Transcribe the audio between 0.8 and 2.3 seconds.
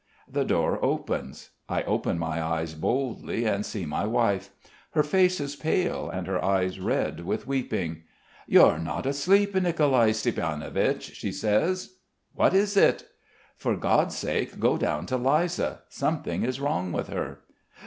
opens. I open